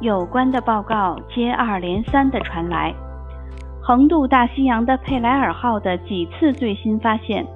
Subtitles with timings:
[0.00, 2.94] 有关的报告接二连三地传来。
[3.82, 7.46] 横渡大西洋的佩莱尔号的几次最新发现，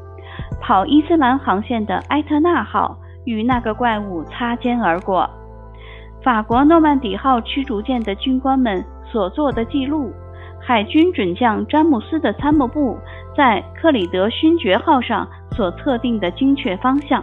[0.60, 5.28] 跑伊斯兰航线的埃特纳号与那个怪物擦肩而过。
[6.22, 10.12] 法国诺曼底号驱逐舰的军官们所做的记录，
[10.60, 12.98] 海军准将詹姆斯的参谋部
[13.36, 17.22] 在克里德勋爵号上所测定的精确方向，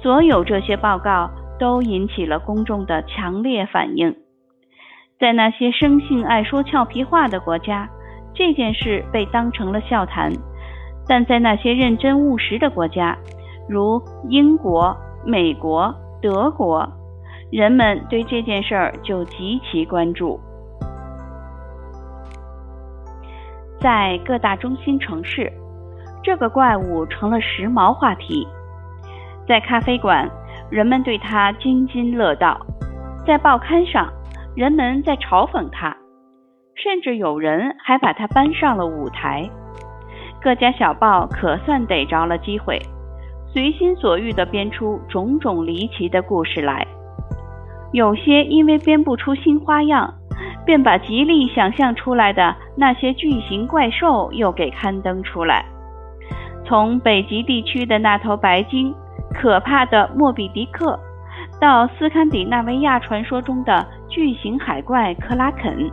[0.00, 4.14] 所有这些报告都引起了公众的强烈反应。
[5.18, 7.88] 在那些生性爱说俏皮话的国家，
[8.34, 10.32] 这件事被当成了笑谈；
[11.06, 13.16] 但在那些认真务实的国家，
[13.68, 16.86] 如英国、美国、德国。
[17.52, 20.40] 人们对这件事儿就极其关注，
[23.78, 25.52] 在各大中心城市，
[26.20, 28.44] 这个怪物成了时髦话题。
[29.46, 30.28] 在咖啡馆，
[30.70, 32.58] 人们对他津津乐道；
[33.26, 34.10] 在报刊上，
[34.56, 35.96] 人们在嘲讽他，
[36.74, 39.48] 甚至有人还把他搬上了舞台。
[40.40, 42.80] 各家小报可算逮着了机会，
[43.46, 46.86] 随心所欲地编出种种离奇的故事来。
[47.92, 50.12] 有些因为编不出新花样，
[50.66, 55.64] 便把极力想象出来的那些巨型怪兽又给刊登出来。
[56.66, 58.94] 从北极地区的那头白鲸，
[59.34, 60.98] 可怕的莫比迪克，
[61.60, 65.90] 到斯堪的纳维亚传说中的巨型海怪克拉肯，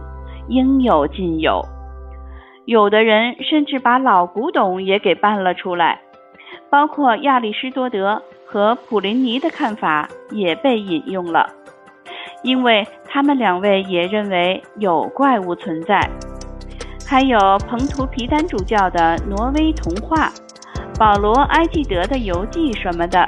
[0.48, 1.62] 应有尽有。
[2.66, 6.00] 有的人甚至把老古董也给搬了出来，
[6.70, 11.50] 包括亚里士多德和普林尼的看法也被引用了。
[12.44, 16.10] 因为他们两位也认为有怪物存在，
[17.08, 20.30] 还有彭图皮丹主教的挪威童话、
[21.02, 23.28] 保罗埃纪德的游记什么的，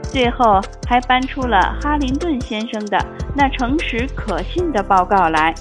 [0.00, 2.96] 最后还搬出了哈林顿先生的
[3.34, 5.52] 那诚实可信的报告来。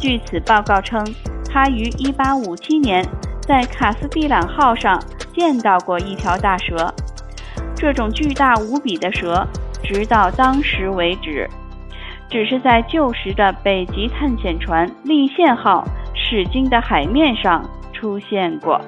[0.00, 1.04] 据此报告称，
[1.50, 3.04] 他于1857年
[3.40, 5.02] 在卡斯蒂朗号上
[5.34, 6.94] 见到过一条大蛇，
[7.74, 9.44] 这种巨大无比的蛇，
[9.82, 11.50] 直到当时为止。
[12.30, 15.84] 只是在旧时的北极探险船“立宪号”
[16.14, 18.80] 驶经的海面上出现过。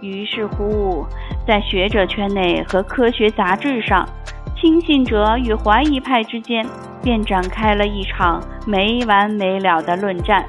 [0.00, 1.06] 于是乎，
[1.46, 4.08] 在学者圈内和科学杂志上，
[4.58, 6.66] 轻信者与怀疑派之间
[7.02, 10.44] 便展开了一场没完没了的论战。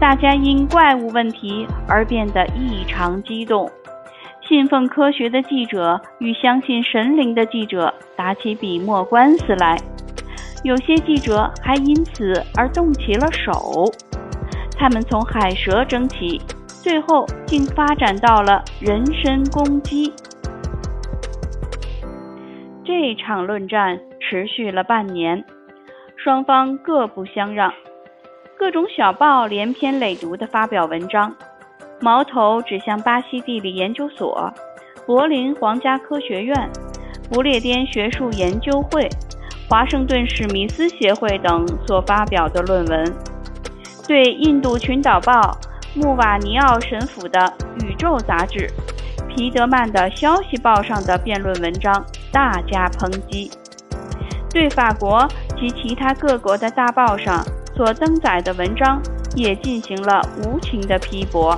[0.00, 3.70] 大家因怪物问题而变得异常激动。
[4.46, 9.76] 信奉科学的记者与相信神灵的记者打起笔墨官司来，
[10.62, 13.90] 有些记者还因此而动起了手。
[14.76, 16.42] 他们从海蛇争起，
[16.84, 20.12] 最后竟发展到了人身攻击。
[22.84, 25.42] 这场论战持续了半年，
[26.14, 27.72] 双方各不相让，
[28.58, 31.34] 各种小报连篇累牍地发表文章。
[32.02, 34.52] 矛头指向巴西地理研究所、
[35.06, 36.68] 柏林皇家科学院、
[37.30, 39.08] 不列颠学术研究会、
[39.70, 43.10] 华盛顿史密斯协会等所发表的论文，
[44.06, 45.56] 对印度群岛报、
[45.96, 47.52] 穆瓦尼奥神府的
[47.84, 48.68] 宇宙杂志、
[49.28, 53.48] 皮德曼的消息报上的辩论文章大加抨击，
[54.50, 55.24] 对法国
[55.56, 57.44] 及其他各国的大报上
[57.76, 59.00] 所登载的文章
[59.36, 61.56] 也进行了无情的批驳。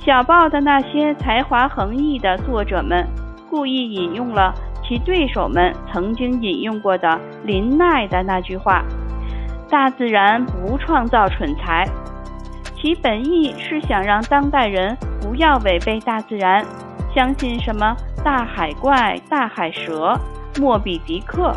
[0.00, 3.06] 小报的那些才华横溢的作者们，
[3.50, 8.82] 故意引用了其对手们曾经引用过的林奈的那句话
[9.68, 11.86] ：“大自然不创造蠢材。”
[12.86, 16.64] 其本意是想让当代人不要违背大自然，
[17.12, 20.16] 相信什么大海怪、大海蛇、
[20.60, 21.52] 莫比迪克，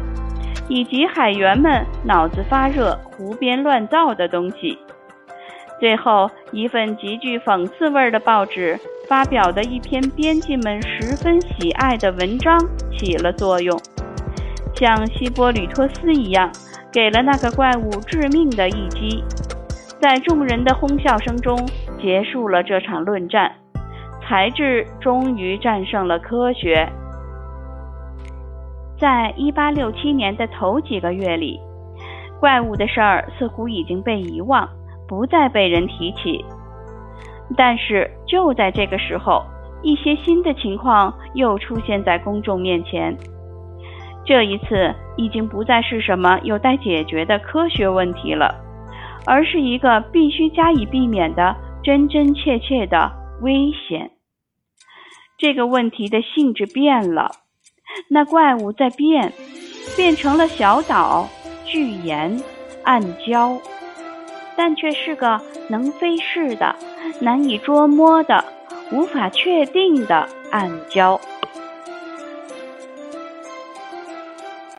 [0.68, 4.80] 以及海员们脑子发热、胡编乱造的东西。
[5.80, 12.60] 最后一份极具讽刺味的报纸发表的一篇编辑们十分喜爱的文章
[12.98, 13.80] 起了作用，
[14.74, 16.52] 像希波吕托斯一样，
[16.92, 19.24] 给了那个怪物致命的一击，
[20.02, 21.58] 在众人的哄笑声中
[22.02, 23.52] 结束了这场论战，
[24.22, 26.88] 才智终于战胜了科学。
[28.98, 31.60] 在一八六七年的头几个月里，
[32.40, 34.68] 怪物的事儿似乎已经被遗忘。
[35.08, 36.46] 不再被人提起，
[37.58, 39.44] 但是就在这个时候，
[39.82, 43.18] 一些新的情况又出现在公众面前。
[44.24, 48.54] 这一次已经不再是什么有待解决的科学问题了，
[49.26, 53.12] 而是一个必须加以避免的真真切切的
[53.42, 54.12] 危险。
[55.38, 57.32] 这个问题的性质变了。
[58.10, 59.34] 那怪物在变
[59.98, 61.28] 变成了小岛
[61.66, 62.40] 巨岩
[62.84, 63.60] 暗礁。
[64.60, 65.40] 但却是个
[65.70, 66.76] 能飞逝的
[67.22, 68.44] 难以捉摸的
[68.92, 71.18] 无法确定的暗礁。